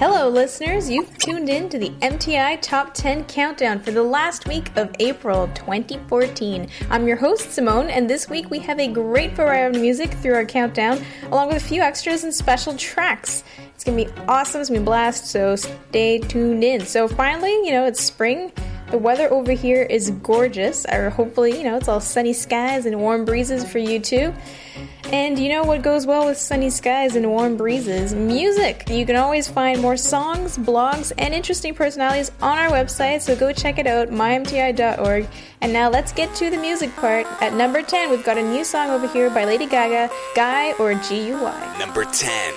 Hello, 0.00 0.30
listeners. 0.30 0.88
You've 0.88 1.18
tuned 1.18 1.50
in 1.50 1.68
to 1.68 1.78
the 1.78 1.90
MTI 2.00 2.62
Top 2.62 2.94
10 2.94 3.24
Countdown 3.24 3.78
for 3.80 3.90
the 3.90 4.02
last 4.02 4.48
week 4.48 4.74
of 4.78 4.88
April 4.98 5.46
2014. 5.48 6.70
I'm 6.88 7.06
your 7.06 7.18
host, 7.18 7.52
Simone, 7.52 7.90
and 7.90 8.08
this 8.08 8.26
week 8.26 8.48
we 8.48 8.60
have 8.60 8.80
a 8.80 8.88
great 8.88 9.32
variety 9.32 9.76
of 9.76 9.82
music 9.82 10.10
through 10.14 10.36
our 10.36 10.46
countdown, 10.46 11.04
along 11.30 11.48
with 11.48 11.58
a 11.58 11.60
few 11.60 11.82
extras 11.82 12.24
and 12.24 12.32
special 12.32 12.74
tracks. 12.78 13.44
It's 13.74 13.84
gonna 13.84 14.02
be 14.02 14.10
awesome, 14.26 14.62
it's 14.62 14.70
gonna 14.70 14.80
be 14.80 14.86
blast, 14.86 15.26
so 15.26 15.54
stay 15.54 16.18
tuned 16.18 16.64
in. 16.64 16.86
So, 16.86 17.06
finally, 17.06 17.52
you 17.52 17.72
know, 17.72 17.84
it's 17.84 18.02
spring. 18.02 18.52
The 18.90 18.98
weather 18.98 19.32
over 19.32 19.52
here 19.52 19.82
is 19.82 20.10
gorgeous, 20.10 20.84
or 20.84 21.10
hopefully, 21.10 21.56
you 21.56 21.62
know, 21.62 21.76
it's 21.76 21.86
all 21.86 22.00
sunny 22.00 22.32
skies 22.32 22.86
and 22.86 22.98
warm 22.98 23.24
breezes 23.24 23.64
for 23.70 23.78
you 23.78 24.00
too. 24.00 24.34
And 25.12 25.38
you 25.38 25.48
know 25.48 25.62
what 25.62 25.82
goes 25.82 26.06
well 26.06 26.26
with 26.26 26.38
sunny 26.38 26.70
skies 26.70 27.14
and 27.14 27.28
warm 27.28 27.56
breezes? 27.56 28.14
Music! 28.14 28.88
You 28.88 29.06
can 29.06 29.14
always 29.16 29.48
find 29.48 29.80
more 29.80 29.96
songs, 29.96 30.58
blogs, 30.58 31.12
and 31.18 31.32
interesting 31.32 31.74
personalities 31.74 32.32
on 32.42 32.58
our 32.58 32.68
website, 32.68 33.20
so 33.20 33.36
go 33.36 33.52
check 33.52 33.78
it 33.78 33.86
out, 33.86 34.08
mymti.org. 34.08 35.26
And 35.60 35.72
now 35.72 35.88
let's 35.88 36.12
get 36.12 36.34
to 36.36 36.50
the 36.50 36.58
music 36.58 36.94
part. 36.96 37.26
At 37.40 37.54
number 37.54 37.82
10, 37.82 38.10
we've 38.10 38.24
got 38.24 38.38
a 38.38 38.42
new 38.42 38.64
song 38.64 38.90
over 38.90 39.06
here 39.06 39.30
by 39.30 39.44
Lady 39.44 39.66
Gaga, 39.66 40.10
Guy 40.34 40.72
or 40.74 40.94
G-U-Y. 40.94 41.76
Number 41.78 42.04
10. 42.04 42.54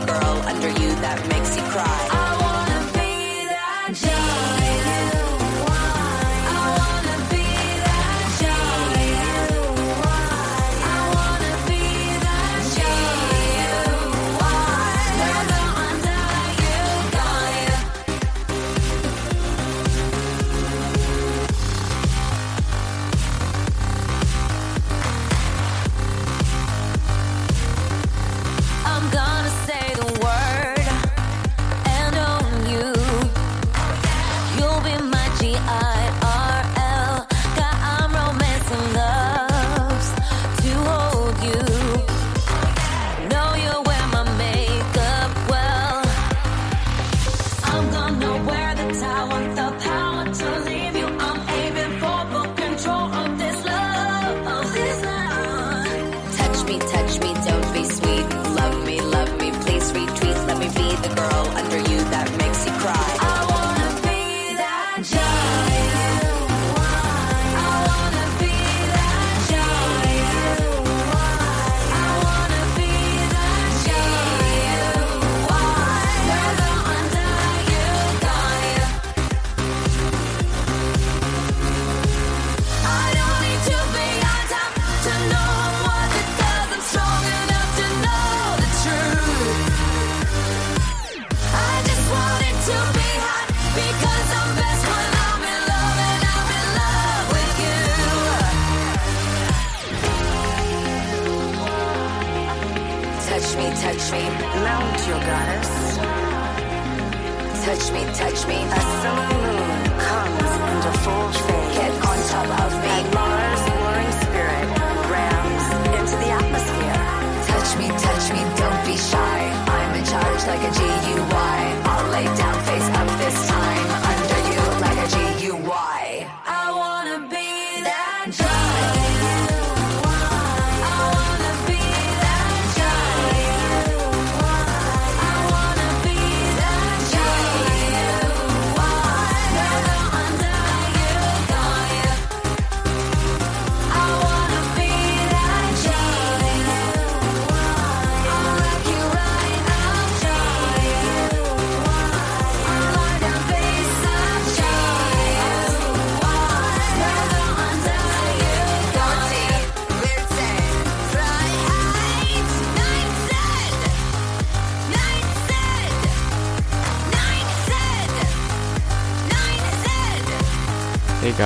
The 0.00 0.06
girl 0.06 0.42
under 0.46 0.68
you 0.80 0.90
that 0.96 1.18
makes 1.28 1.45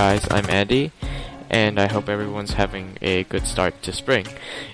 guys, 0.00 0.26
I'm 0.30 0.48
Andy, 0.48 0.92
and 1.50 1.78
I 1.78 1.86
hope 1.86 2.08
everyone's 2.08 2.54
having 2.54 2.96
a 3.02 3.24
good 3.24 3.46
start 3.46 3.82
to 3.82 3.92
spring. 3.92 4.26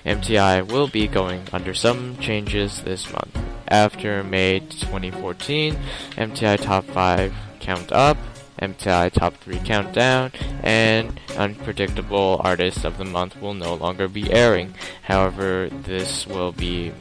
MTI 0.05 0.65
will 0.65 0.87
be 0.87 1.05
going 1.05 1.41
under 1.51 1.73
some 1.73 2.15
changes 2.19 2.81
this 2.83 3.11
month. 3.11 3.37
After 3.67 4.23
May 4.23 4.59
2014, 4.59 5.75
MTI 6.11 6.61
Top 6.61 6.85
5 6.85 7.33
Count 7.59 7.91
Up, 7.91 8.17
MTI 8.61 9.11
Top 9.11 9.33
3 9.35 9.59
Countdown, 9.65 10.31
and 10.63 11.19
Unpredictable 11.35 12.39
Artist 12.41 12.85
of 12.85 12.97
the 12.97 13.03
Month 13.03 13.41
will 13.41 13.53
no 13.53 13.73
longer 13.73 14.07
be 14.07 14.31
airing. 14.31 14.75
However, 15.03 15.67
this 15.69 16.25
will 16.25 16.53
be 16.53 16.93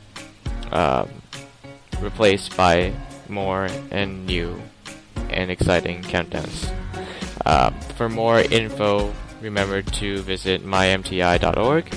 um, 0.72 1.08
replaced 2.00 2.56
by 2.56 2.92
more 3.28 3.68
and 3.92 4.26
new 4.26 4.60
and 5.30 5.48
exciting 5.48 6.02
countdowns. 6.02 6.72
Uh, 7.44 7.70
for 7.96 8.08
more 8.08 8.40
info, 8.40 9.12
remember 9.40 9.82
to 9.82 10.22
visit 10.22 10.64
mymti.org. 10.64 11.92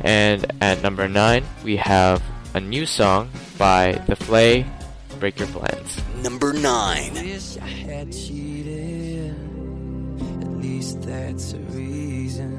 And 0.00 0.46
at 0.60 0.82
number 0.82 1.08
9, 1.08 1.44
we 1.64 1.76
have 1.76 2.22
a 2.54 2.60
new 2.60 2.86
song 2.86 3.30
by 3.58 3.92
The 4.06 4.16
Fray, 4.16 4.66
Break 5.18 5.38
Your 5.38 5.48
Plans. 5.48 6.02
Number 6.22 6.52
9. 6.52 7.14
Wish 7.14 7.56
I 7.58 7.66
had 7.66 8.12
cheated. 8.12 9.34
At 10.42 10.50
least 10.60 11.02
that's 11.02 11.52
a 11.52 11.58
reason. 11.58 12.52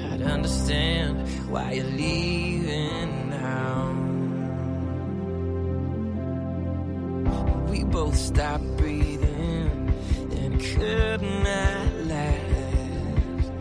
I'd 0.00 0.22
understand 0.22 1.28
why 1.48 1.72
you're 1.72 1.84
leaving 1.84 3.30
now. 3.30 3.94
We 7.70 7.84
both 7.84 8.16
stop 8.16 8.60
breathing 8.76 9.67
could 10.48 11.22
not 11.22 11.94
last. 12.06 13.52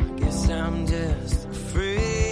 I 0.00 0.20
guess 0.20 0.50
I'm 0.50 0.86
just 0.86 1.48
free. 1.52 2.23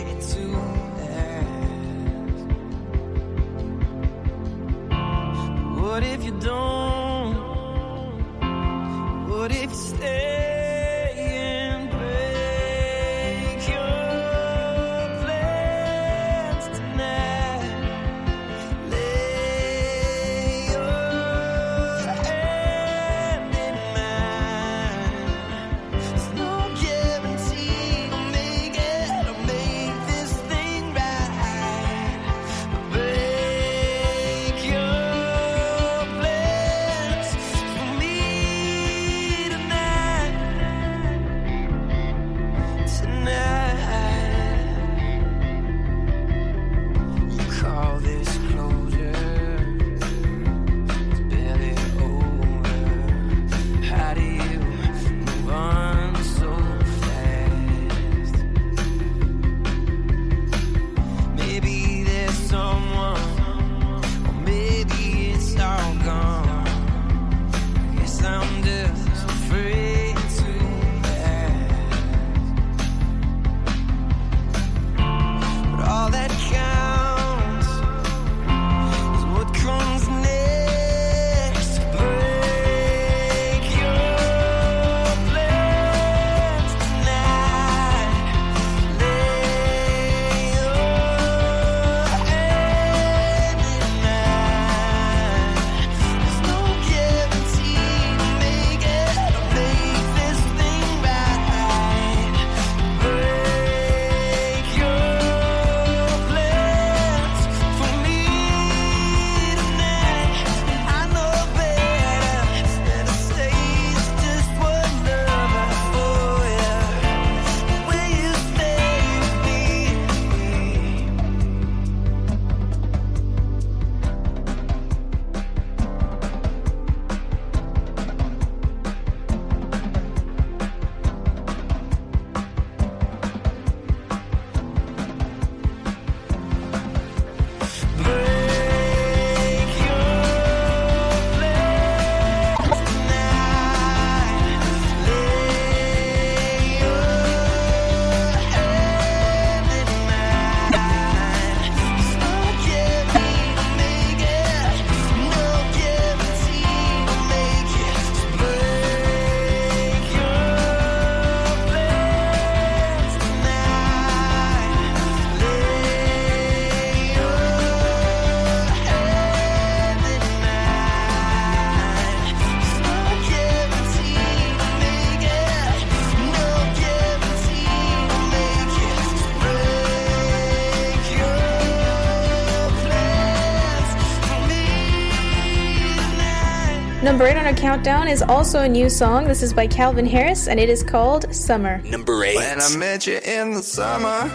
Countdown 187.63 188.09
is 188.09 188.23
also 188.23 188.63
a 188.63 188.69
new 188.69 188.91
song. 188.91 189.29
This 189.29 189.41
is 189.41 189.55
by 189.55 189.69
Calvin 189.69 190.05
Harris, 190.05 190.49
and 190.49 190.59
it 190.59 190.69
is 190.69 190.83
called 190.83 191.33
Summer. 191.33 191.81
Number 191.83 192.25
eight. 192.25 192.35
When 192.35 192.61
I 192.61 192.77
met 192.77 193.07
you 193.07 193.21
in 193.25 193.53
the 193.53 193.63
summer, 193.63 194.29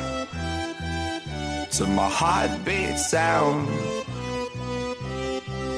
to 1.71 1.85
my 1.87 2.07
heartbeat 2.09 2.97
sound, 2.97 3.67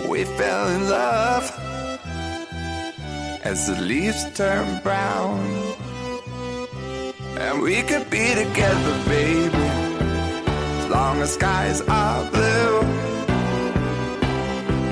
we 0.07 0.25
fell 0.25 0.67
in 0.75 0.89
love 0.89 1.51
as 3.43 3.65
the 3.65 3.81
leaves 3.81 4.31
turn 4.35 4.79
brown. 4.83 5.39
And 7.39 7.63
we 7.63 7.81
could 7.81 8.11
be 8.11 8.35
together, 8.35 9.03
baby, 9.07 9.57
as 9.57 10.89
long 10.91 11.19
as 11.23 11.33
skies 11.33 11.81
are 11.81 12.29
blue. 12.29 13.18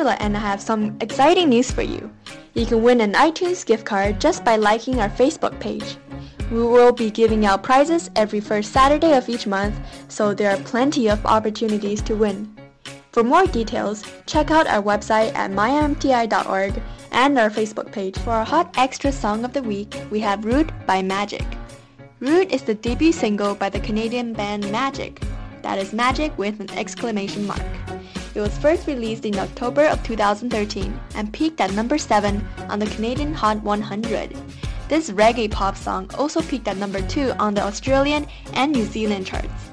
Angela 0.00 0.16
and 0.20 0.34
I 0.34 0.40
have 0.40 0.62
some 0.62 0.96
exciting 1.02 1.50
news 1.50 1.70
for 1.70 1.82
you. 1.82 2.10
You 2.54 2.64
can 2.64 2.82
win 2.82 3.02
an 3.02 3.12
iTunes 3.12 3.66
gift 3.66 3.84
card 3.84 4.18
just 4.18 4.42
by 4.46 4.56
liking 4.56 4.98
our 4.98 5.10
Facebook 5.10 5.60
page. 5.60 5.98
We 6.50 6.62
will 6.62 6.90
be 6.90 7.10
giving 7.10 7.44
out 7.44 7.62
prizes 7.62 8.10
every 8.16 8.40
first 8.40 8.72
Saturday 8.72 9.12
of 9.12 9.28
each 9.28 9.46
month, 9.46 9.78
so 10.08 10.32
there 10.32 10.50
are 10.50 10.62
plenty 10.64 11.10
of 11.10 11.26
opportunities 11.26 12.00
to 12.04 12.14
win. 12.14 12.48
For 13.12 13.22
more 13.22 13.44
details, 13.44 14.02
check 14.24 14.50
out 14.50 14.66
our 14.66 14.82
website 14.82 15.34
at 15.34 15.50
mymti.org 15.50 16.80
and 17.12 17.38
our 17.38 17.50
Facebook 17.50 17.92
page. 17.92 18.16
For 18.20 18.30
our 18.30 18.46
hot 18.46 18.72
extra 18.78 19.12
song 19.12 19.44
of 19.44 19.52
the 19.52 19.62
week, 19.62 20.00
we 20.10 20.20
have 20.20 20.46
Rude 20.46 20.72
by 20.86 21.02
Magic. 21.02 21.44
Rude 22.20 22.50
is 22.50 22.62
the 22.62 22.74
debut 22.74 23.12
single 23.12 23.54
by 23.54 23.68
the 23.68 23.80
Canadian 23.80 24.32
band 24.32 24.72
Magic. 24.72 25.20
That 25.60 25.78
is 25.78 25.92
Magic 25.92 26.32
with 26.38 26.58
an 26.58 26.70
exclamation 26.70 27.46
mark. 27.46 27.79
It 28.34 28.40
was 28.40 28.56
first 28.58 28.86
released 28.86 29.24
in 29.24 29.38
October 29.38 29.86
of 29.86 30.02
2013 30.02 30.98
and 31.14 31.32
peaked 31.32 31.60
at 31.60 31.72
number 31.72 31.98
7 31.98 32.46
on 32.68 32.78
the 32.78 32.86
Canadian 32.86 33.34
Hot 33.34 33.62
100. 33.62 34.36
This 34.88 35.10
reggae 35.10 35.50
pop 35.50 35.76
song 35.76 36.10
also 36.18 36.40
peaked 36.42 36.68
at 36.68 36.76
number 36.76 37.00
2 37.00 37.32
on 37.38 37.54
the 37.54 37.62
Australian 37.62 38.26
and 38.54 38.72
New 38.72 38.84
Zealand 38.84 39.26
charts. 39.26 39.70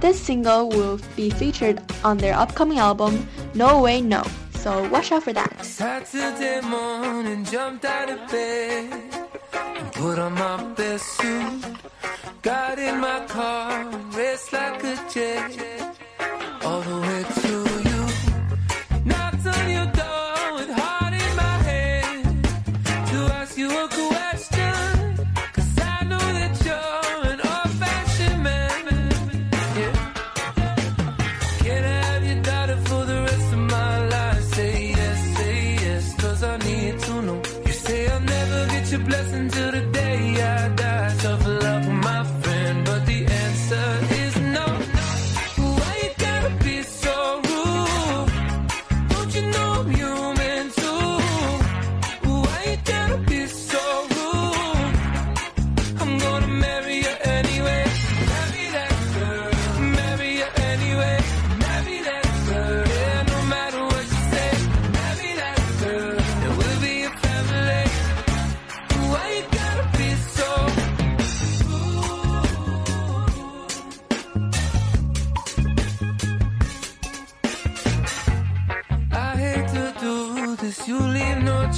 This 0.00 0.20
single 0.20 0.68
will 0.68 0.98
be 1.16 1.30
featured 1.30 1.80
on 2.04 2.18
their 2.18 2.34
upcoming 2.34 2.78
album 2.78 3.28
No 3.54 3.80
Way 3.80 4.00
No, 4.00 4.24
so 4.54 4.88
watch 4.88 5.12
out 5.12 5.22
for 5.22 5.32
that. 5.32 5.64
Saturday 5.64 6.60
morning, 6.66 7.44
jumped 7.44 7.84
out 7.84 8.10
of 8.10 8.30
bed 8.30 9.22
put 10.02 10.18
on 10.18 10.32
my 10.34 10.56
best 10.74 11.06
suit. 11.16 11.64
Got 12.42 12.78
in 12.78 12.98
my 13.00 13.24
car, 13.28 13.86
raced 14.16 14.52
like 14.52 14.82
a 14.82 14.96
jet 15.12 15.96
all 16.64 16.80
the 16.80 16.98
way 17.06 17.24
to 17.42 17.61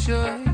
leave 0.09 0.54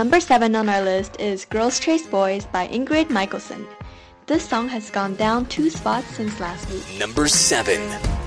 number 0.00 0.18
7 0.18 0.56
on 0.56 0.66
our 0.66 0.80
list 0.80 1.20
is 1.20 1.44
Girls 1.44 1.78
Chase 1.78 2.06
Boys 2.06 2.46
by 2.46 2.66
Ingrid 2.68 3.10
Michaelson. 3.10 3.66
This 4.24 4.48
song 4.48 4.66
has 4.68 4.88
gone 4.88 5.14
down 5.16 5.44
two 5.44 5.68
spots 5.68 6.06
since 6.16 6.40
last 6.40 6.70
week. 6.70 6.98
Number 6.98 7.28
7. 7.28 8.19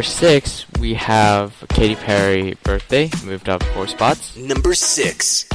Number 0.00 0.08
six, 0.08 0.64
we 0.80 0.94
have 0.94 1.62
Katy 1.68 1.94
Perry 1.94 2.56
birthday, 2.62 3.10
moved 3.22 3.50
up 3.50 3.62
four 3.62 3.86
spots. 3.86 4.34
Number 4.34 4.72
six. 4.72 5.49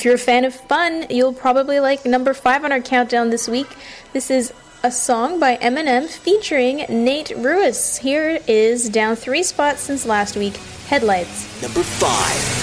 If 0.00 0.06
you're 0.06 0.14
a 0.14 0.18
fan 0.18 0.46
of 0.46 0.54
fun, 0.54 1.04
you'll 1.10 1.34
probably 1.34 1.78
like 1.78 2.06
number 2.06 2.32
five 2.32 2.64
on 2.64 2.72
our 2.72 2.80
countdown 2.80 3.28
this 3.28 3.46
week. 3.46 3.66
This 4.14 4.30
is 4.30 4.50
a 4.82 4.90
song 4.90 5.38
by 5.38 5.58
Eminem 5.58 6.08
featuring 6.08 6.86
Nate 6.88 7.36
Ruess. 7.36 7.98
Here 7.98 8.38
is 8.46 8.88
down 8.88 9.14
three 9.14 9.42
spots 9.42 9.82
since 9.82 10.06
last 10.06 10.38
week 10.38 10.56
Headlights. 10.86 11.60
Number 11.60 11.82
five. 11.82 12.59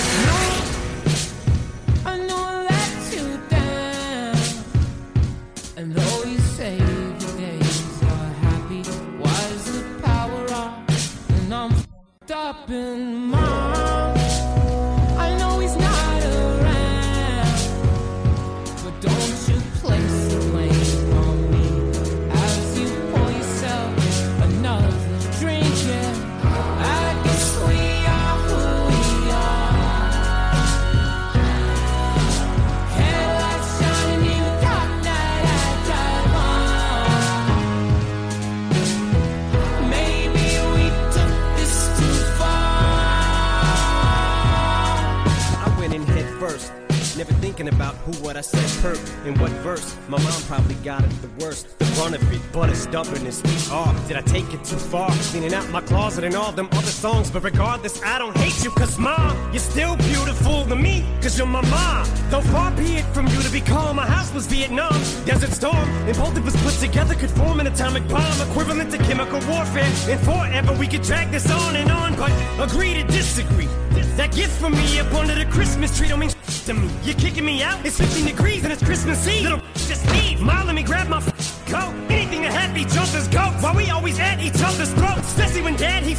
Hurt, 48.87 48.99
in 49.25 49.37
what 49.39 49.51
verse. 49.67 49.95
My 50.07 50.21
mom 50.23 50.41
probably 50.43 50.75
got 50.75 51.03
it 51.03 51.09
the 51.21 51.29
worst, 51.43 51.77
the 51.79 51.85
brunt 51.95 52.15
of 52.15 52.31
it, 52.31 52.41
but 52.53 52.69
it's 52.69 52.79
stubbornness, 52.79 53.39
sweet. 53.39 53.67
Oh, 53.71 53.91
did 54.07 54.17
I 54.17 54.21
take 54.21 54.53
it 54.53 54.63
too 54.63 54.77
far? 54.77 55.09
Cleaning 55.31 55.53
out 55.53 55.69
my 55.69 55.81
closet 55.81 56.23
and 56.23 56.35
all 56.35 56.51
them 56.51 56.69
other 56.71 56.95
songs, 57.03 57.29
but 57.29 57.43
regardless, 57.43 58.01
I 58.03 58.17
don't 58.19 58.35
hate 58.37 58.63
you, 58.63 58.71
cause 58.71 58.97
mom, 58.97 59.33
you're 59.51 59.67
still 59.73 59.95
beautiful 59.97 60.65
to 60.65 60.75
me, 60.75 61.05
cause 61.21 61.37
you're 61.37 61.47
my 61.47 61.65
mom. 61.69 62.07
Though 62.29 62.45
far 62.53 62.71
be 62.71 62.97
it 62.99 63.05
from 63.15 63.27
you 63.27 63.41
to 63.41 63.51
be 63.51 63.61
calm, 63.61 63.97
my 63.97 64.05
house 64.05 64.33
was 64.33 64.47
Vietnam, 64.47 64.99
Desert 65.25 65.51
Storm, 65.51 65.89
and 66.07 66.15
both 66.17 66.37
of 66.37 66.47
us 66.47 66.55
put 66.63 66.75
together 66.85 67.15
could 67.15 67.31
form 67.31 67.59
an 67.59 67.67
atomic 67.67 68.07
bomb 68.07 68.41
equivalent 68.49 68.91
to 68.91 68.97
chemical 68.99 69.39
warfare. 69.51 69.91
And 70.11 70.19
forever 70.21 70.73
we 70.79 70.87
could 70.87 71.01
drag 71.01 71.31
this 71.31 71.49
on 71.51 71.75
and 71.75 71.91
on, 71.91 72.15
but 72.15 72.31
agree 72.59 72.93
to 72.93 73.03
disagree. 73.03 73.69
That 74.17 74.33
gift 74.33 74.59
from 74.59 74.73
me 74.73 74.99
up 74.99 75.13
under 75.13 75.35
the 75.35 75.45
Christmas 75.45 75.95
tree 75.95 76.07
don't 76.07 76.19
mean 76.19 76.31
to 76.31 76.73
me. 76.73 76.89
You're 77.03 77.15
kicking 77.15 77.45
me 77.45 77.61
out. 77.61 77.85
It's 77.85 77.99
15 77.99 78.25
degrees 78.25 78.63
and 78.63 78.73
it's 78.73 78.83
Christmas 78.83 79.27
Eve. 79.27 79.43
Little 79.43 79.61
just 79.75 80.09
leave. 80.11 80.41
Mom, 80.41 80.65
let 80.65 80.73
me 80.73 80.81
grab 80.81 81.07
my 81.07 81.21
coat. 81.67 81.93
Anything 82.09 82.41
to 82.41 82.79
each 82.79 82.97
other's 82.97 83.27
go. 83.27 83.41
Why 83.61 83.75
we 83.75 83.89
always 83.91 84.19
at 84.19 84.39
each 84.39 84.61
other's 84.61 84.91
throats, 84.93 85.27
especially 85.27 85.61
when 85.61 85.75
Dad 85.75 86.01
he 86.01 86.15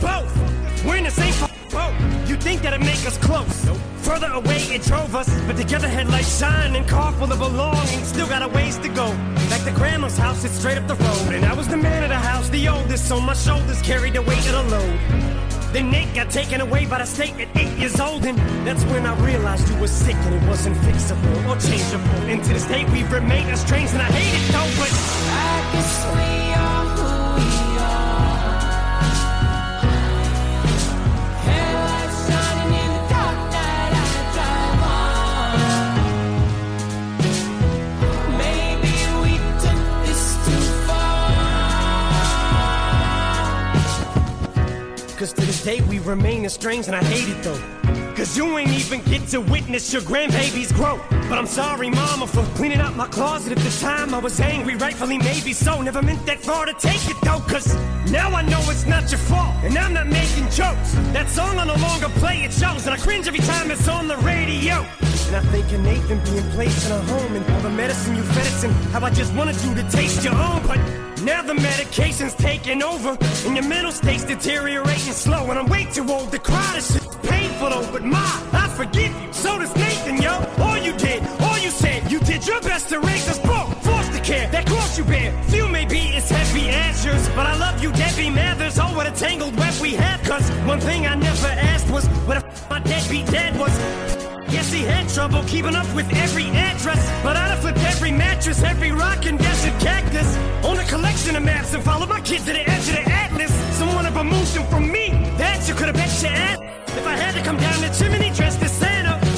both. 0.00 0.32
We're 0.84 0.96
in 0.96 1.04
the 1.04 1.10
same 1.10 1.34
boat. 1.70 1.92
You 2.26 2.36
think 2.36 2.62
that'd 2.62 2.80
make 2.80 3.04
us 3.06 3.18
close? 3.18 3.66
No. 3.66 3.74
Further 4.08 4.28
away 4.32 4.56
it 4.56 4.82
drove 4.82 5.14
us, 5.14 5.28
but 5.46 5.56
together 5.56 5.88
headlights 5.88 6.38
shine 6.38 6.74
and 6.74 6.88
car 6.88 7.12
full 7.12 7.30
of 7.30 7.38
belongings. 7.38 8.08
Still 8.08 8.28
got 8.28 8.42
a 8.42 8.48
ways 8.48 8.78
to 8.78 8.88
go. 8.88 9.06
Like 9.50 9.64
the 9.64 9.72
grandma's 9.74 10.16
house, 10.16 10.42
it's 10.44 10.54
straight 10.54 10.78
up 10.78 10.88
the 10.88 10.96
road. 10.96 11.34
And 11.34 11.44
I 11.44 11.52
was 11.52 11.68
the 11.68 11.76
man 11.76 12.02
of 12.02 12.08
the 12.08 12.16
house, 12.16 12.48
the 12.48 12.68
oldest, 12.68 13.08
so 13.08 13.20
my 13.20 13.34
shoulders 13.34 13.82
carried 13.82 14.14
the 14.14 14.22
weight 14.22 14.46
of 14.46 14.52
the 14.52 14.76
load. 14.76 15.41
Then 15.72 15.90
Nate 15.90 16.14
got 16.14 16.30
taken 16.30 16.60
away 16.60 16.84
by 16.84 16.98
the 16.98 17.06
state 17.06 17.32
at 17.40 17.48
eight 17.56 17.78
years 17.78 17.98
old, 17.98 18.26
and 18.26 18.36
that's 18.66 18.84
when 18.84 19.06
I 19.06 19.18
realized 19.24 19.70
you 19.70 19.76
were 19.80 19.88
sick 19.88 20.16
and 20.16 20.34
it 20.34 20.46
wasn't 20.46 20.76
fixable 20.76 21.48
or 21.48 21.56
changeable. 21.58 22.28
And 22.28 22.44
to 22.44 22.52
this 22.52 22.66
day, 22.66 22.84
we've 22.92 23.10
remained 23.10 23.48
estranged, 23.48 23.94
and 23.94 24.02
I 24.02 24.10
hate 24.12 24.34
it 24.38 24.52
though, 24.52 24.70
but 24.78 24.92
I 24.92 25.72
guess 25.72 26.36
we 26.36 26.41
day 45.62 45.80
we 45.82 46.00
remain 46.00 46.44
estranged 46.44 46.88
and 46.88 46.96
I 46.96 47.04
hate 47.04 47.28
it 47.28 47.42
though. 47.42 47.60
Cause 48.16 48.36
you 48.36 48.58
ain't 48.58 48.70
even 48.72 49.00
get 49.02 49.26
to 49.28 49.40
witness 49.40 49.92
your 49.92 50.02
grandbabies 50.02 50.74
grow. 50.74 51.00
But 51.28 51.38
I'm 51.38 51.46
sorry, 51.46 51.88
mama, 51.88 52.26
for 52.26 52.42
cleaning 52.56 52.80
out 52.80 52.96
my 52.96 53.06
closet 53.06 53.52
at 53.52 53.58
the 53.58 53.80
time. 53.80 54.12
I 54.12 54.18
was 54.18 54.38
angry, 54.40 54.74
rightfully 54.74 55.18
maybe 55.18 55.52
so. 55.52 55.80
Never 55.80 56.02
meant 56.02 56.26
that 56.26 56.40
far 56.40 56.66
to 56.66 56.74
take 56.74 57.08
it 57.08 57.16
though, 57.22 57.40
cause 57.40 57.74
now 58.10 58.30
I 58.30 58.42
know 58.42 58.60
it's 58.70 58.86
not 58.86 59.10
your 59.10 59.20
fault. 59.20 59.54
And 59.62 59.78
I'm 59.78 59.94
not 59.94 60.08
making 60.08 60.44
jokes. 60.50 60.92
That 61.14 61.28
song 61.28 61.58
I 61.58 61.64
no 61.64 61.76
longer 61.76 62.08
play, 62.20 62.42
it 62.42 62.52
shows. 62.52 62.86
And 62.86 62.94
I 62.94 62.98
cringe 62.98 63.28
every 63.28 63.40
time 63.40 63.70
it's 63.70 63.88
on 63.88 64.08
the 64.08 64.16
radio. 64.18 64.86
I 65.34 65.40
think 65.40 65.72
of 65.72 65.80
Nathan 65.80 66.18
being 66.24 66.50
placed 66.50 66.86
in 66.86 66.92
a 66.92 67.00
home 67.00 67.36
and 67.36 67.50
all 67.52 67.60
the 67.60 67.70
medicine 67.70 68.16
you 68.16 68.22
fed 68.22 68.46
us 68.46 68.64
and 68.64 68.72
how 68.92 69.00
I 69.04 69.10
just 69.10 69.32
wanted 69.34 69.56
you 69.64 69.74
to 69.74 69.82
taste 69.90 70.22
your 70.24 70.34
own. 70.34 70.66
But 70.66 70.78
now 71.22 71.42
the 71.42 71.54
medication's 71.54 72.34
taking 72.34 72.82
over 72.82 73.16
and 73.46 73.56
your 73.56 73.64
mental 73.66 73.92
state's 73.92 74.24
deteriorating 74.24 75.14
slow. 75.14 75.50
And 75.50 75.58
I'm 75.58 75.68
way 75.68 75.84
too 75.84 76.06
old 76.10 76.32
to 76.32 76.38
cry. 76.38 76.72
This 76.74 76.92
shit's 76.92 77.16
painful 77.22 77.70
though, 77.70 77.92
but 77.92 78.02
ma, 78.04 78.22
I 78.52 78.68
forgive 78.76 79.12
you. 79.22 79.32
So 79.32 79.58
does 79.58 79.74
Nathan, 79.74 80.20
yo. 80.20 80.32
All 80.58 80.76
you 80.76 80.92
did, 80.98 81.22
all 81.40 81.58
you 81.58 81.70
said, 81.70 82.10
you 82.12 82.18
did 82.20 82.46
your 82.46 82.60
best 82.60 82.90
to 82.90 83.00
raise 83.00 83.28
us 83.28 83.38
both. 83.38 83.70
To 84.12 84.20
care, 84.20 84.50
that 84.50 84.66
cross 84.66 84.98
you 84.98 85.04
bear. 85.04 85.32
Few 85.44 85.66
may 85.68 85.86
be 85.86 86.12
as 86.16 86.28
heavy 86.28 86.68
as 86.68 87.02
yours, 87.04 87.28
but 87.30 87.46
I 87.46 87.56
love 87.56 87.82
you, 87.82 87.92
Debbie 87.92 88.28
Mathers. 88.28 88.78
Oh, 88.78 88.94
what 88.94 89.06
a 89.06 89.12
tangled 89.12 89.56
web 89.56 89.72
we 89.80 89.92
have. 89.92 90.20
Cause 90.24 90.50
one 90.66 90.80
thing 90.80 91.06
I 91.06 91.14
never 91.14 91.46
asked 91.46 91.88
was 91.90 92.04
what 92.26 92.40
the 92.40 92.46
f- 92.46 92.68
my 92.68 92.80
deadbeat 92.80 93.26
dad 93.26 93.58
was. 93.58 94.11
Yes, 94.52 94.70
he 94.70 94.82
had 94.82 95.08
trouble 95.08 95.42
keeping 95.44 95.74
up 95.74 95.88
with 95.94 96.12
every 96.14 96.44
address. 96.44 97.00
But 97.22 97.36
I'd 97.36 97.48
have 97.48 97.60
flipped 97.60 97.78
every 97.78 98.12
mattress, 98.12 98.62
every 98.62 98.92
rock 98.92 99.24
and 99.24 99.38
desert 99.38 99.80
cactus. 99.80 100.36
On 100.62 100.78
a 100.78 100.84
collection 100.84 101.36
of 101.36 101.42
maps 101.42 101.72
and 101.72 101.82
followed 101.82 102.10
my 102.10 102.20
kids 102.20 102.44
to 102.44 102.52
the 102.52 102.60
edge 102.68 102.86
of 102.88 102.96
the 102.96 103.10
atlas. 103.10 103.52
Someone 103.78 104.04
have 104.04 104.14
removed 104.14 104.54
them 104.54 104.66
from 104.66 104.92
me. 104.92 105.08
That 105.38 105.66
you 105.66 105.74
could 105.74 105.86
have 105.86 105.96
bet 105.96 106.22
your 106.22 106.32
ass. 106.32 106.58
If 106.88 107.06
I 107.06 107.16
had 107.16 107.34
to 107.34 107.42
come 107.42 107.56
down 107.56 107.80
the 107.80 107.88
chimney 107.98 108.30
dressed 108.30 108.62
as 108.62 108.72
Santa, 108.72 109.31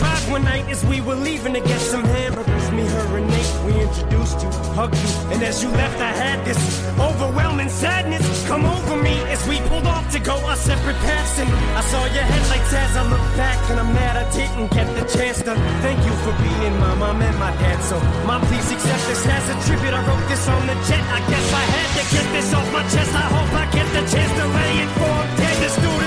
drive 0.00 0.30
one 0.30 0.44
night 0.44 0.66
as 0.72 0.80
we 0.86 0.98
were 1.02 1.14
leaving 1.14 1.52
to 1.52 1.60
get 1.60 1.80
some 1.92 2.04
hamburgers. 2.16 2.66
Me, 2.72 2.84
her, 2.94 3.18
and 3.18 3.28
Nate, 3.28 3.54
we 3.66 3.72
introduced 3.86 4.40
you, 4.42 4.50
hugged 4.72 4.96
you. 4.96 5.12
And 5.32 5.42
as 5.44 5.62
you 5.62 5.68
left, 5.68 6.00
I 6.00 6.12
had 6.24 6.38
this 6.48 6.60
overwhelming 6.96 7.68
sadness 7.68 8.24
come 8.48 8.64
over 8.64 8.96
me 8.96 9.16
as 9.34 9.40
we 9.46 9.60
pulled 9.68 9.86
off 9.86 10.06
to 10.14 10.18
go 10.18 10.36
our 10.48 10.56
separate 10.56 10.96
paths. 11.04 11.38
And 11.42 11.50
I 11.76 11.82
saw 11.92 12.02
your 12.16 12.26
headlights 12.32 12.72
as 12.72 12.96
I 12.96 13.04
looked 13.12 13.32
back, 13.36 13.58
and 13.70 13.78
I'm 13.78 13.92
mad 13.92 14.16
I 14.16 14.26
didn't 14.32 14.72
get 14.72 14.88
the 14.96 15.04
chance 15.16 15.38
to 15.44 15.52
thank 15.84 16.00
you 16.08 16.14
for 16.24 16.32
being 16.40 16.74
my 16.80 16.94
mom 16.96 17.20
and 17.20 17.36
my 17.38 17.52
dad. 17.60 17.78
So, 17.84 18.00
mom, 18.24 18.40
please 18.48 18.68
accept 18.72 19.04
this 19.04 19.26
as 19.36 19.44
a 19.52 19.56
tribute. 19.68 19.92
I 19.92 20.00
wrote 20.08 20.26
this 20.32 20.48
on 20.48 20.62
the 20.66 20.76
jet. 20.88 21.04
I 21.12 21.20
guess 21.28 21.46
I 21.62 21.64
had 21.76 21.88
to 21.98 22.04
get 22.14 22.26
this 22.32 22.48
off 22.56 22.68
my 22.72 22.84
chest. 22.88 23.12
I 23.12 23.26
hope 23.36 23.52
I 23.52 23.64
get 23.76 23.88
the 23.92 24.02
chance 24.08 24.32
to 24.40 24.46
lay 24.48 24.74
it 24.80 24.90
for 24.96 25.16
dead. 25.36 25.56
The 25.60 25.68
student 25.76 25.99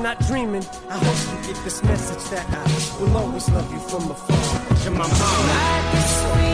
I'm 0.00 0.04
not 0.04 0.18
dreaming, 0.20 0.64
I 0.88 0.96
hope 0.96 1.46
you 1.46 1.52
get 1.52 1.62
this 1.62 1.82
message 1.82 2.30
that 2.30 2.46
I 2.48 3.02
will 3.02 3.18
always 3.18 3.50
love 3.50 3.70
you 3.70 3.78
from 3.80 4.10
afar. 4.10 4.82
You're 4.82 4.92
my 4.92 5.06
mom. 5.06 6.49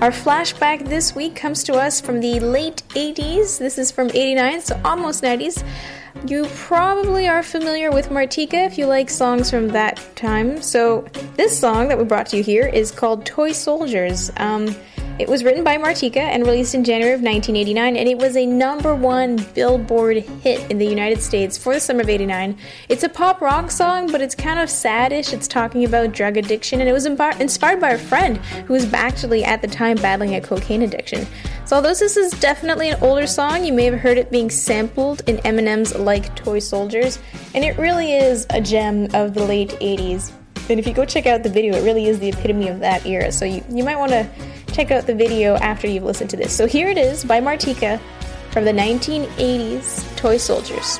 Our 0.00 0.10
flashback 0.10 0.88
this 0.88 1.14
week 1.14 1.36
comes 1.36 1.62
to 1.64 1.74
us 1.74 2.00
from 2.00 2.20
the 2.20 2.40
late 2.40 2.82
80s. 2.88 3.58
This 3.58 3.76
is 3.76 3.90
from 3.90 4.08
89, 4.08 4.62
so 4.62 4.80
almost 4.82 5.22
90s. 5.22 5.62
You 6.26 6.46
probably 6.54 7.28
are 7.28 7.42
familiar 7.42 7.90
with 7.90 8.08
Martika 8.08 8.66
if 8.66 8.78
you 8.78 8.86
like 8.86 9.10
songs 9.10 9.50
from 9.50 9.68
that 9.68 10.00
time. 10.16 10.62
So, 10.62 11.02
this 11.36 11.58
song 11.58 11.88
that 11.88 11.98
we 11.98 12.04
brought 12.04 12.24
to 12.28 12.38
you 12.38 12.42
here 12.42 12.66
is 12.66 12.90
called 12.90 13.26
Toy 13.26 13.52
Soldiers. 13.52 14.32
Um, 14.38 14.74
it 15.18 15.28
was 15.28 15.44
written 15.44 15.64
by 15.64 15.76
Martika 15.76 16.16
and 16.18 16.46
released 16.46 16.74
in 16.74 16.84
January 16.84 17.14
of 17.14 17.20
1989, 17.20 17.96
and 17.96 18.08
it 18.08 18.18
was 18.18 18.36
a 18.36 18.46
number 18.46 18.94
one 18.94 19.36
Billboard 19.54 20.18
hit 20.18 20.70
in 20.70 20.78
the 20.78 20.86
United 20.86 21.20
States 21.20 21.58
for 21.58 21.74
the 21.74 21.80
summer 21.80 22.00
of 22.00 22.08
89. 22.08 22.56
It's 22.88 23.02
a 23.02 23.08
pop 23.08 23.40
rock 23.40 23.70
song, 23.70 24.10
but 24.10 24.20
it's 24.20 24.34
kind 24.34 24.58
of 24.58 24.68
saddish. 24.68 25.32
It's 25.32 25.48
talking 25.48 25.84
about 25.84 26.12
drug 26.12 26.36
addiction, 26.36 26.80
and 26.80 26.88
it 26.88 26.92
was 26.92 27.06
inspired 27.06 27.80
by 27.80 27.90
a 27.90 27.98
friend 27.98 28.38
who 28.66 28.72
was 28.72 28.92
actually 28.92 29.44
at 29.44 29.62
the 29.62 29.68
time 29.68 29.96
battling 29.96 30.34
a 30.34 30.40
cocaine 30.40 30.82
addiction. 30.82 31.26
So, 31.64 31.76
although 31.76 31.94
this 31.94 32.16
is 32.16 32.32
definitely 32.40 32.90
an 32.90 32.98
older 33.02 33.26
song, 33.26 33.64
you 33.64 33.72
may 33.72 33.84
have 33.84 34.00
heard 34.00 34.18
it 34.18 34.30
being 34.30 34.50
sampled 34.50 35.22
in 35.26 35.36
Eminem's 35.38 35.94
Like 35.94 36.34
Toy 36.34 36.58
Soldiers, 36.58 37.18
and 37.54 37.64
it 37.64 37.78
really 37.78 38.14
is 38.14 38.46
a 38.50 38.60
gem 38.60 39.08
of 39.14 39.34
the 39.34 39.44
late 39.44 39.70
80s. 39.80 40.32
And 40.70 40.78
if 40.78 40.86
you 40.86 40.94
go 40.94 41.04
check 41.04 41.26
out 41.26 41.42
the 41.42 41.48
video, 41.48 41.74
it 41.74 41.82
really 41.82 42.06
is 42.06 42.20
the 42.20 42.28
epitome 42.28 42.68
of 42.68 42.78
that 42.78 43.04
era. 43.04 43.32
So 43.32 43.44
you, 43.44 43.64
you 43.68 43.82
might 43.82 43.98
want 43.98 44.12
to 44.12 44.28
check 44.80 44.90
out 44.92 45.06
the 45.06 45.14
video 45.14 45.56
after 45.56 45.86
you've 45.86 46.04
listened 46.04 46.30
to 46.30 46.38
this. 46.38 46.56
So 46.56 46.66
here 46.66 46.88
it 46.88 46.96
is 46.96 47.22
by 47.22 47.38
Martika 47.38 48.00
from 48.50 48.64
the 48.64 48.72
1980s 48.72 50.16
Toy 50.16 50.38
Soldiers. 50.38 50.98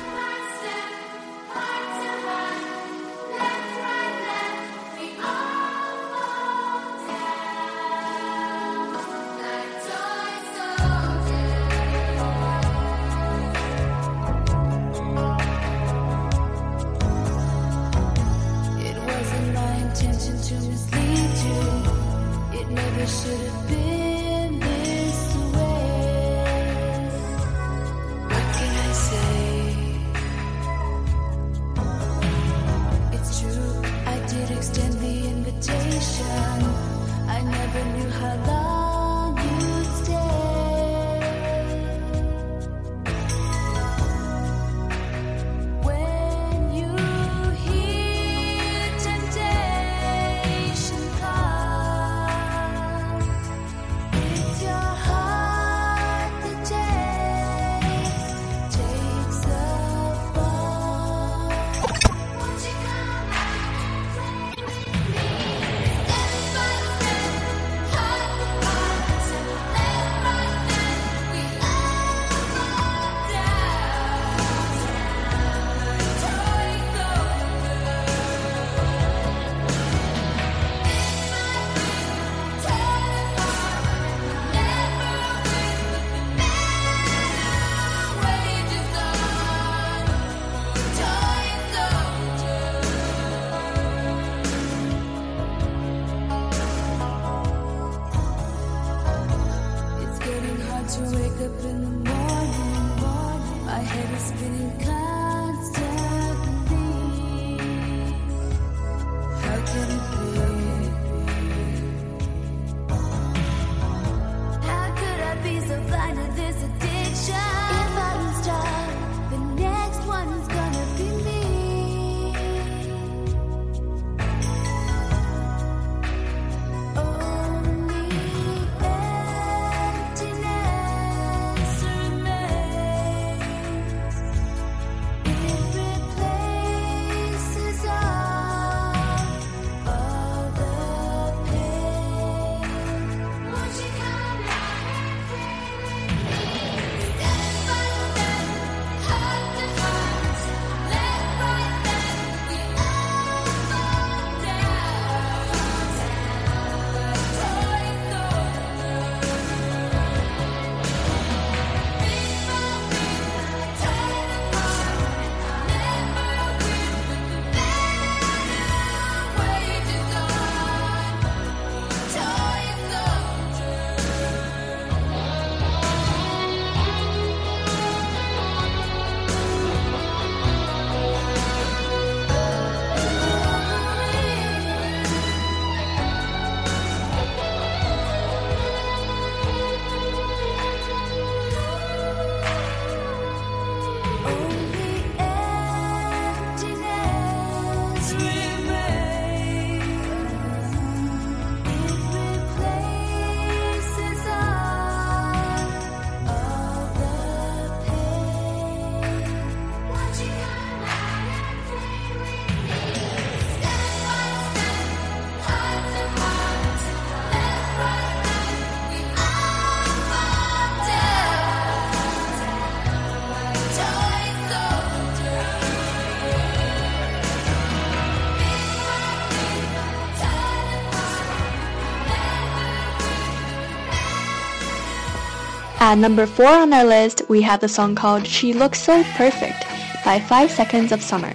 At 235.91 235.97
number 235.97 236.25
4 236.25 236.45
on 236.45 236.71
our 236.71 236.85
list, 236.85 237.23
we 237.27 237.41
have 237.41 237.59
the 237.59 237.67
song 237.67 237.95
called 237.95 238.25
She 238.25 238.53
Looks 238.53 238.81
So 238.81 239.03
Perfect 239.17 239.65
by 240.05 240.21
5 240.21 240.49
Seconds 240.49 240.93
of 240.93 241.03
Summer. 241.03 241.33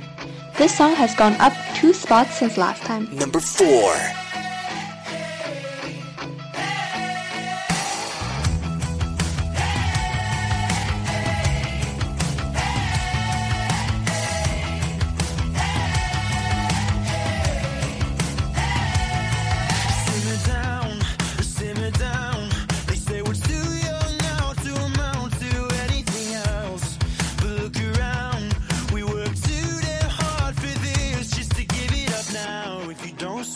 This 0.57 0.75
song 0.75 0.95
has 0.95 1.15
gone 1.15 1.35
up 1.35 1.53
two 1.75 1.93
spots 1.93 2.39
since 2.39 2.57
last 2.57 2.83
time. 2.83 3.07
Number 3.15 3.39
four. 3.39 3.95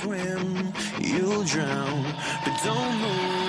swim, 0.01 0.73
you'll 0.99 1.45
drown, 1.45 2.03
but 2.45 2.61
don't 2.65 3.01
move. 3.01 3.40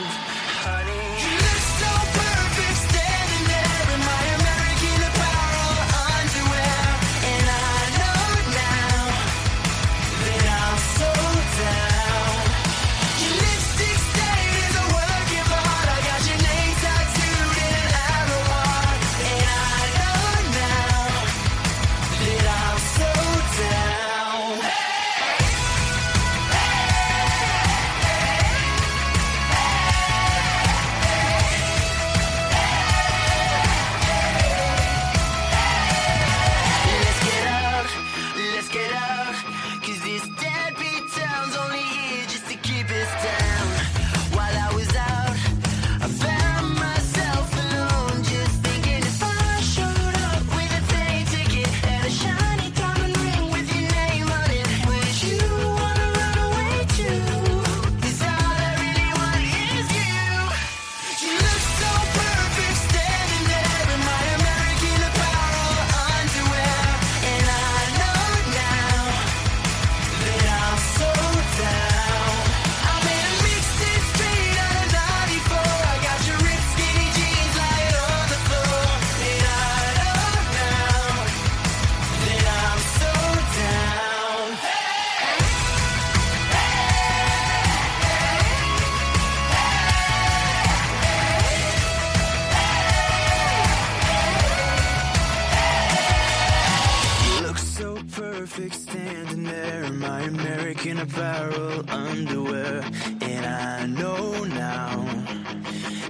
Perfect 98.53 98.75
standing 98.75 99.43
there 99.43 99.83
in 99.83 99.97
my 99.97 100.19
American 100.23 100.99
Apparel 100.99 101.89
underwear. 101.89 102.83
And 103.21 103.45
I 103.45 103.85
know 103.85 104.43
now 104.43 105.05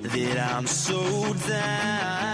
that 0.02 0.52
I'm 0.52 0.66
so 0.66 1.34
down. 1.48 2.31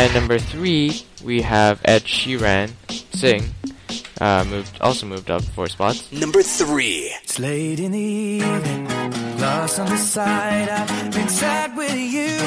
Down. 0.00 0.06
And 0.06 0.14
number 0.14 0.38
three, 0.38 1.04
we 1.24 1.42
have 1.42 1.80
Ed 1.84 2.02
Sheeran 2.04 2.70
sing. 3.14 3.54
Uh, 4.20 4.44
moved 4.48 4.80
also 4.80 5.06
moved 5.06 5.30
up 5.30 5.42
four 5.42 5.68
spots. 5.68 6.12
Number 6.12 6.42
three. 6.42 7.12
It's 7.22 7.38
late 7.38 7.80
in 7.80 7.92
the 7.92 7.98
evening, 7.98 8.88
lost 9.38 9.78
on 9.78 9.88
the 9.88 9.96
side. 9.96 10.68
I've 10.68 11.12
been 11.12 11.28
sad 11.28 11.76
with 11.76 11.96
you 11.96 12.38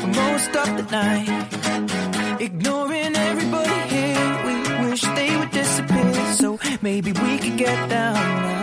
for 0.00 0.06
most 0.06 0.56
of 0.56 0.76
the 0.76 0.86
night. 0.90 2.40
Ignoring 2.40 3.16
everybody 3.16 3.80
here, 3.94 4.44
we 4.46 4.88
wish 4.88 5.02
they 5.02 5.36
would 5.36 5.50
disappear. 5.50 6.34
So 6.34 6.58
maybe 6.80 7.12
we 7.12 7.38
could 7.38 7.58
get 7.58 7.90
down 7.90 8.55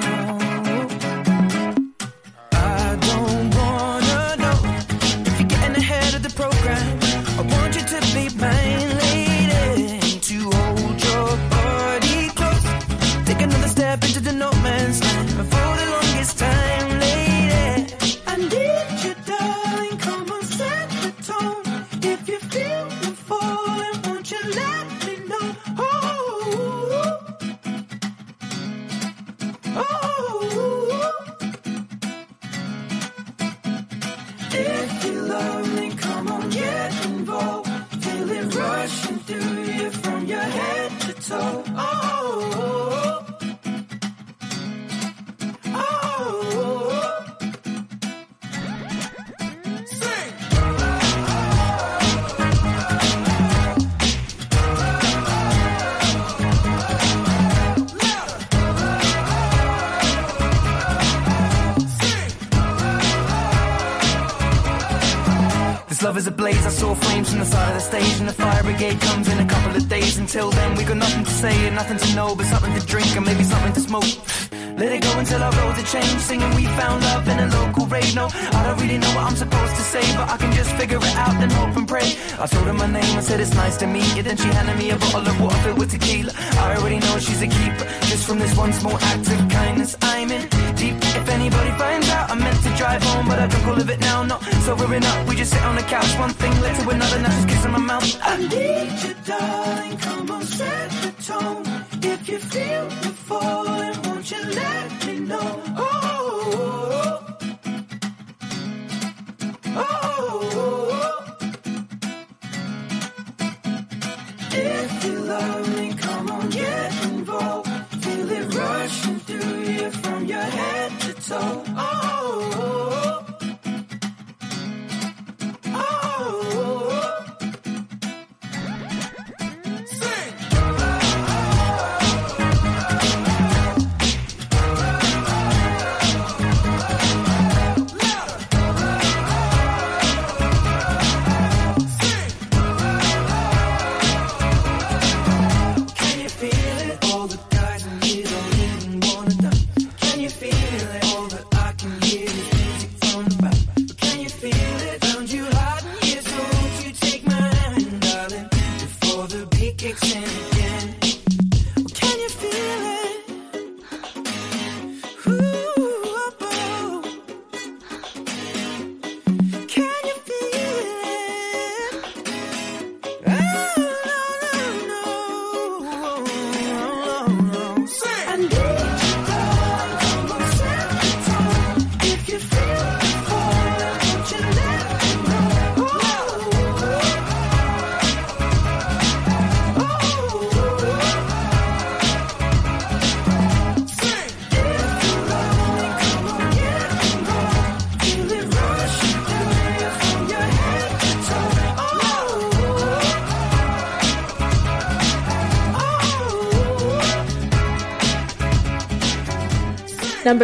smoke. 73.94 74.34
Let 74.78 74.92
it 74.92 75.04
go 75.04 75.20
until 75.20 75.44
our 75.44 75.52
roads 75.52 75.78
are 75.78 75.86
changed. 75.86 76.22
Singing 76.22 76.50
we 76.56 76.66
found 76.80 77.04
love 77.04 77.28
in 77.28 77.38
a 77.40 77.48
local 77.58 77.86
rave. 77.86 78.16
No, 78.16 78.26
I 78.58 78.60
don't 78.66 78.80
really 78.82 78.98
know 78.98 79.12
what 79.16 79.26
I'm 79.30 79.36
supposed 79.36 79.76
to 79.76 79.84
say, 79.94 80.02
but 80.18 80.28
I 80.30 80.38
can 80.38 80.52
just 80.54 80.72
figure 80.76 80.98
it 80.98 81.16
out 81.16 81.36
and 81.44 81.52
hope 81.52 81.78
and 81.78 81.88
pray. 81.88 82.08
I 82.40 82.48
told 82.48 82.66
her 82.66 82.74
my 82.74 82.88
name, 82.88 83.18
I 83.18 83.22
said 83.22 83.40
it's 83.40 83.54
nice 83.54 83.78
to 83.78 83.88
meet 83.88 84.10
you. 84.16 84.24
Then 84.24 84.38
she 84.38 84.48
handed 84.48 84.78
me 84.78 84.90
a 84.90 84.98
bottle 84.98 85.28
of 85.28 85.40
water 85.40 85.58
filled 85.64 85.78
with 85.78 85.92
tequila. 85.92 86.34
I 86.64 86.76
already 86.76 87.00
know 87.06 87.20
she's 87.20 87.42
a 87.42 87.48
keeper. 87.48 87.86
Just 88.10 88.26
from 88.28 88.40
this 88.40 88.58
one 88.58 88.74
small 88.74 88.98
act 88.98 89.28
of 89.34 89.40
kindness, 89.50 89.96
I'm 90.02 90.32
in 90.32 90.42
deep. 90.76 90.98
If 91.20 91.30
anybody 91.30 91.72
finds 91.78 92.10
out, 92.10 92.32
I 92.32 92.36
meant 92.36 92.60
to 92.64 92.72
drive 92.76 93.04
home, 93.04 93.28
but 93.28 93.38
I 93.40 93.46
drunk 93.48 93.68
all 93.68 93.80
of 93.80 93.90
it 93.90 94.00
now. 94.00 94.24
Not 94.24 94.42
sobering 94.66 95.06
up, 95.06 95.28
we 95.28 95.36
just 95.36 95.54
sit 95.54 95.64
on 95.64 95.76
the 95.76 95.84
couch. 95.84 96.12
One 96.18 96.34
thing 96.42 96.54
led 96.62 96.76
to 96.82 96.90
another, 96.90 97.20
now 97.20 97.30
she's 97.30 97.46
kissing 97.46 97.72
my 97.72 97.84
mouth. 97.92 98.10
I 98.24 98.38
need 98.38 98.94
you, 99.06 99.14
darling. 99.24 99.98
Come 99.98 100.32
on, 100.32 100.44
set 100.44 100.90
the 101.04 101.12
tone. 101.30 101.64
If 102.02 102.28
you 102.28 102.40
feel 102.40 102.88
the 103.04 103.14
falling, 103.28 103.63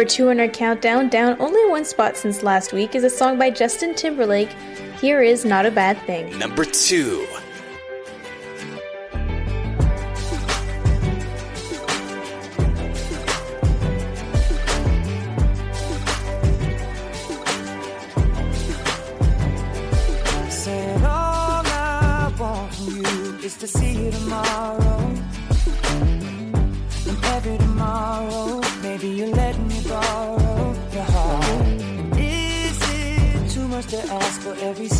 Number 0.00 0.12
two 0.12 0.30
on 0.30 0.40
our 0.40 0.48
countdown, 0.48 1.10
down 1.10 1.36
only 1.40 1.62
one 1.68 1.84
spot 1.84 2.16
since 2.16 2.42
last 2.42 2.72
week, 2.72 2.94
is 2.94 3.04
a 3.04 3.10
song 3.10 3.38
by 3.38 3.50
Justin 3.50 3.94
Timberlake. 3.94 4.48
Here 4.98 5.20
is 5.20 5.44
Not 5.44 5.66
a 5.66 5.70
Bad 5.70 5.98
Thing. 6.06 6.38
Number 6.38 6.64
two. 6.64 7.26
Said 20.48 21.04
all 21.04 21.62
I 21.66 22.34
want 22.38 22.74
from 22.74 22.96
you 22.96 23.38
is 23.44 23.54
to 23.58 23.66
see 23.66 24.04
you 24.04 24.10
tomorrow. 24.12 24.59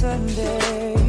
Sunday? 0.00 1.04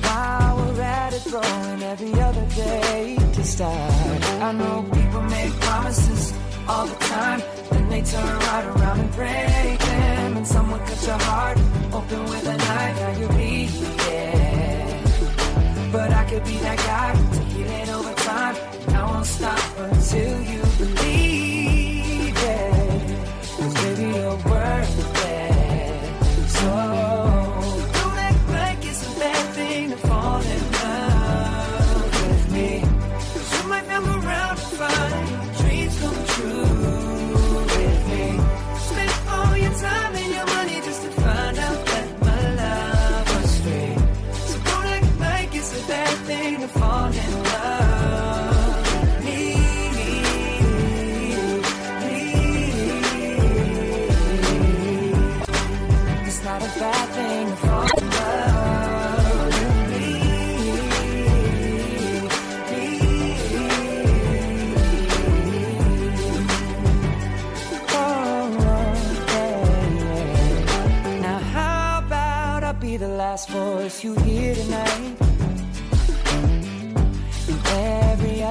While 0.00 0.56
we're 0.56 0.80
at 0.80 1.12
it, 1.12 1.20
throwing 1.20 1.82
every 1.82 2.14
other 2.22 2.46
day 2.56 3.18
to 3.34 3.44
start. 3.44 4.24
I 4.40 4.52
know 4.52 4.82
people 4.94 5.20
make 5.24 5.52
promises 5.60 6.32
all 6.66 6.86
the 6.86 6.96
time, 7.16 7.42
then 7.70 7.88
they 7.90 8.00
turn 8.00 8.38
right 8.48 8.64
around 8.64 8.98
and 9.00 9.12
break 9.12 9.78
them. 9.78 10.36
And 10.38 10.46
someone 10.46 10.80
cut 10.86 11.06
your 11.06 11.18
heart 11.28 11.58
open 11.92 12.24
with 12.30 12.46
a 12.46 12.56
knife, 12.56 12.96
now 12.96 13.18
you 13.20 13.26
bleed. 13.28 13.70
But 15.92 16.12
I 16.12 16.24
could 16.30 16.44
be 16.44 16.56
that 16.66 16.78
guy 16.78 17.12
to 17.34 17.40
heal 17.52 17.70
it 17.82 17.88
over 17.90 18.14
time. 18.14 18.56
I 18.88 19.04
won't 19.12 19.26
stop 19.26 19.78
until 19.80 20.42
you 20.50 20.62
believe 20.78 20.93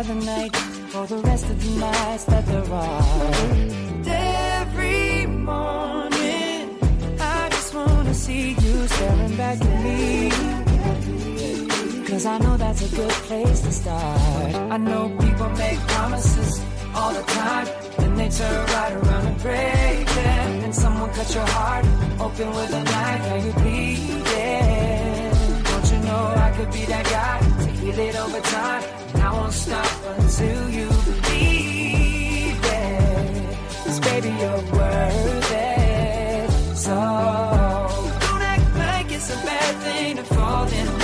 other 0.03 0.25
night 0.25 0.55
for 0.91 1.07
the 1.07 1.17
rest 1.17 1.45
of 1.45 1.63
the 1.63 1.79
nights 1.79 2.25
that 2.25 2.45
there 2.45 2.73
are. 2.73 3.31
Every 4.05 5.25
morning, 5.25 6.77
I 7.19 7.49
just 7.49 7.73
wanna 7.73 8.13
see 8.13 8.49
you 8.49 8.87
staring 8.87 9.35
back 9.37 9.61
at 9.61 9.83
me. 9.83 10.29
Cause 12.07 12.25
I 12.25 12.37
know 12.39 12.57
that's 12.57 12.81
a 12.81 12.95
good 12.95 13.15
place 13.29 13.61
to 13.61 13.71
start. 13.71 14.55
I 14.75 14.77
know 14.77 15.09
people 15.19 15.49
make 15.51 15.79
promises 15.93 16.61
all 16.95 17.13
the 17.13 17.23
time, 17.23 17.67
then 17.97 18.15
they 18.15 18.29
turn 18.29 18.65
right 18.77 18.93
around 18.93 19.25
and 19.31 19.41
break 19.41 20.05
them. 20.19 20.63
And 20.65 20.75
someone 20.75 21.11
cut 21.13 21.33
your 21.33 21.47
heart 21.47 21.85
open 22.19 22.49
with 22.49 22.73
a 22.73 22.83
knife, 22.83 23.21
now 23.29 23.35
you 23.35 23.53
you 24.05 24.17
know 24.17 25.22
I 26.25 26.53
could 26.55 26.71
be 26.71 26.85
that 26.85 27.05
guy 27.05 27.53
heal 27.83 27.99
it 27.99 28.15
over 28.15 28.39
time? 28.39 28.83
And 29.13 29.23
I 29.23 29.31
won't 29.33 29.53
stop 29.53 29.91
until 30.17 30.69
you 30.69 30.87
believe 30.87 32.59
it. 32.63 33.57
Cause 33.83 33.99
baby, 33.99 34.29
you're 34.29 34.63
worth 34.77 35.51
it. 35.51 36.51
So 36.75 36.95
don't 38.23 38.43
act 38.53 38.75
like 38.75 39.11
it's 39.11 39.29
a 39.29 39.39
bad 39.45 39.75
thing 39.83 40.17
to 40.17 40.23
fall 40.23 40.67
in 40.67 40.87
love 40.87 41.02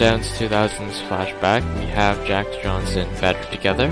Countdown's 0.00 0.30
2000s 0.38 1.08
flashback, 1.08 1.78
we 1.78 1.84
have 1.84 2.24
Jack 2.24 2.46
Johnson 2.62 3.06
Better 3.20 3.44
Together. 3.50 3.90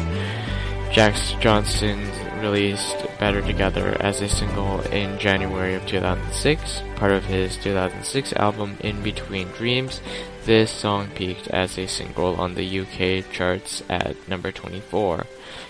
Jack 0.91 1.15
Johnson 1.39 2.01
released 2.41 2.97
Better 3.21 3.43
Together 3.43 3.95
as 4.01 4.23
a 4.23 4.29
single 4.31 4.81
in 4.85 5.19
January 5.19 5.75
of 5.75 5.87
2006, 5.87 6.81
part 6.97 7.13
of 7.13 7.27
his 7.27 7.59
2006 7.59 8.33
album 8.33 8.79
In 8.81 9.03
Between 9.03 9.49
Dreams. 9.49 10.01
This 10.47 10.71
song 10.71 11.11
peaked 11.15 11.49
as 11.49 11.77
a 11.77 11.87
single 11.87 12.37
on 12.37 12.55
the 12.55 12.81
UK 12.81 13.31
charts 13.31 13.83
at 13.91 14.17
number 14.27 14.51
24. 14.51 15.27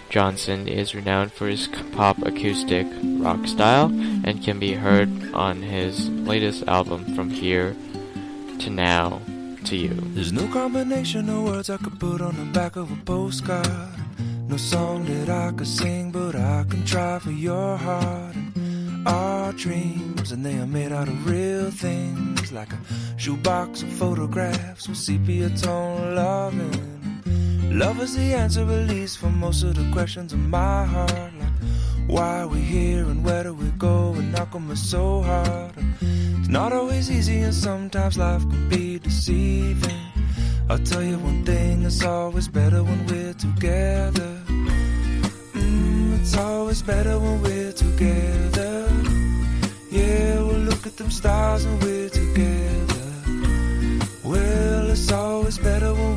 Johnson 0.09 0.69
is 0.69 0.95
renowned 0.95 1.33
for 1.33 1.49
his 1.49 1.67
pop 1.91 2.17
acoustic 2.23 2.87
rock 3.19 3.45
style 3.49 3.87
and 4.23 4.45
can 4.45 4.61
be 4.61 4.75
heard 4.75 5.35
on 5.35 5.63
his 5.63 6.09
latest 6.09 6.63
album 6.69 7.17
From 7.17 7.31
Here 7.31 7.75
to 8.61 8.71
Now 8.71 9.21
to 9.69 9.77
You. 9.77 9.95
There's 10.15 10.33
no 10.33 10.47
combination 10.49 11.29
of 11.29 11.45
words 11.45 11.69
I 11.69 11.77
could 11.77 12.01
put 12.01 12.23
on 12.23 12.35
the 12.37 12.47
back 12.59 12.77
of 12.77 12.91
a 12.91 12.97
postcard. 13.05 13.69
No 14.49 14.57
song 14.57 15.05
that 15.05 15.29
I 15.29 15.53
could 15.53 15.67
sing, 15.67 16.11
but 16.11 16.35
I 16.35 16.65
can 16.71 16.87
try 16.87 17.19
for 17.19 17.33
your 17.33 17.77
heart. 17.77 18.35
And 18.35 19.07
our 19.07 19.53
dreams, 19.53 20.33
and 20.33 20.45
they 20.45 20.57
are 20.59 20.67
made 20.67 20.91
out 20.91 21.09
of 21.09 21.27
real 21.29 21.71
things, 21.71 22.51
like 22.51 22.73
a 22.73 22.79
shoebox 23.19 23.83
of 23.83 23.91
photographs 23.91 24.89
with 24.89 24.97
sepia 24.97 25.51
tone 25.51 26.15
loving. 26.15 27.21
Love 27.71 28.01
is 28.01 28.17
the 28.17 28.33
answer, 28.33 28.63
at 28.63 28.89
least, 28.89 29.19
for 29.19 29.29
most 29.29 29.65
of 29.65 29.75
the 29.75 29.87
questions 29.93 30.33
in 30.33 30.49
my 30.49 30.87
heart. 30.87 31.48
Why 32.09 32.47
we 32.47 32.61
here 32.61 33.05
and 33.05 33.23
where 33.23 33.43
do 33.43 33.53
we 33.53 33.69
go? 33.73 34.15
And 34.15 34.35
how 34.37 34.47
come 34.47 34.71
it's 34.71 34.81
so 34.81 35.21
hard? 35.21 35.73
It's 36.01 36.49
not 36.49 36.73
always 36.73 37.11
easy, 37.11 37.41
and 37.41 37.55
sometimes 37.55 38.17
life 38.17 38.41
can 38.49 38.67
be 38.71 38.99
deceiving. 38.99 40.01
I'll 40.71 40.79
tell 40.79 41.03
you 41.03 41.19
one 41.19 41.45
thing, 41.45 41.85
it's 41.85 42.03
always 42.03 42.49
better 42.49 42.83
when 42.83 43.07
we're 43.07 43.35
together. 43.35 44.41
Mm, 45.53 46.21
it's 46.21 46.35
always 46.35 46.81
better 46.81 47.19
when 47.21 47.43
we're 47.43 47.73
together. 47.73 48.89
Yeah, 49.91 50.43
we'll 50.43 50.65
look 50.71 50.87
at 50.87 50.97
them 50.97 51.11
stars 51.11 51.67
and 51.67 51.83
we're 51.83 52.09
together. 52.09 53.05
Well, 54.25 54.91
it's 54.91 55.13
always 55.13 55.59
better 55.59 55.93
when 55.93 56.17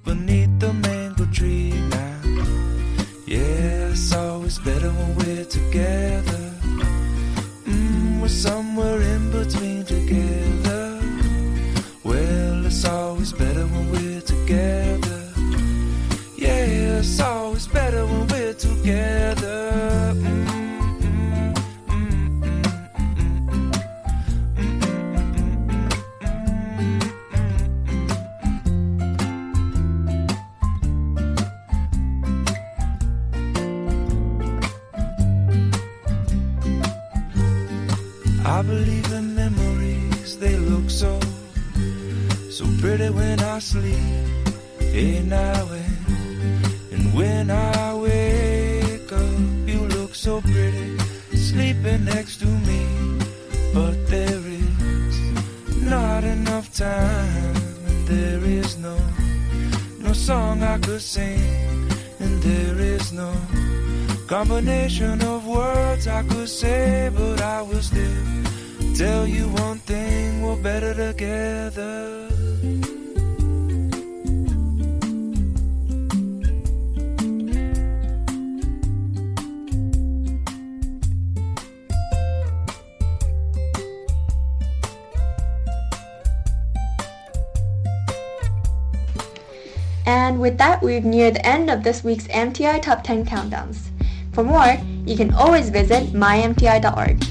We've 90.91 91.05
neared 91.05 91.35
the 91.35 91.47
end 91.47 91.69
of 91.69 91.83
this 91.83 92.03
week's 92.03 92.27
MTI 92.27 92.81
Top 92.81 93.01
10 93.01 93.23
Countdowns. 93.23 93.91
For 94.33 94.43
more, 94.43 94.75
you 95.05 95.15
can 95.15 95.33
always 95.33 95.69
visit 95.69 96.11
mymti.org. 96.11 97.23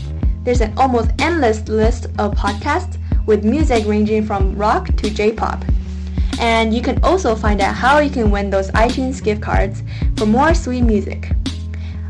There's 0.44 0.62
an 0.62 0.72
almost 0.78 1.10
endless 1.18 1.68
list 1.68 2.06
of 2.18 2.32
podcasts 2.32 2.96
with 3.26 3.44
music 3.44 3.84
ranging 3.86 4.24
from 4.24 4.56
rock 4.56 4.86
to 4.96 5.10
J-pop. 5.10 5.62
And 6.40 6.72
you 6.72 6.80
can 6.80 7.04
also 7.04 7.36
find 7.36 7.60
out 7.60 7.74
how 7.74 7.98
you 7.98 8.08
can 8.08 8.30
win 8.30 8.48
those 8.48 8.70
iTunes 8.70 9.22
gift 9.22 9.42
cards 9.42 9.82
for 10.16 10.24
more 10.24 10.54
sweet 10.54 10.80
music. 10.80 11.30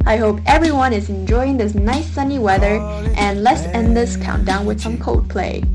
I 0.07 0.19
hope 0.19 0.39
everyone 0.47 0.93
is 0.93 1.09
enjoying 1.09 1.57
this 1.57 1.75
nice 1.75 2.07
sunny 2.07 2.39
weather 2.39 2.79
and 3.17 3.43
let's 3.43 3.63
end 3.75 3.97
this 3.97 4.17
countdown 4.17 4.67
with 4.67 4.81
some 4.81 4.99
Coldplay. 4.99 5.67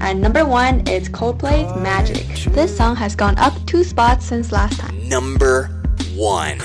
And 0.00 0.20
number 0.20 0.44
one 0.44 0.80
is 0.88 1.08
Coldplay's 1.08 1.80
Magic. 1.80 2.26
This 2.52 2.76
song 2.76 2.96
has 2.96 3.14
gone 3.14 3.38
up 3.38 3.49
two 3.70 3.84
spots 3.84 4.26
since 4.26 4.50
last 4.50 4.80
time. 4.80 5.08
Number 5.08 5.66
one. 6.16 6.58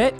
bet 0.00 0.19